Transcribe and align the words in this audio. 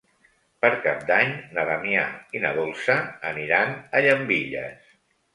Per 0.65 0.69
Cap 0.85 1.01
d'Any 1.09 1.33
na 1.57 1.65
Damià 1.69 2.05
i 2.37 2.41
na 2.45 2.53
Dolça 2.59 2.95
aniran 3.33 3.75
a 3.99 4.01
Llambilles. 4.07 4.89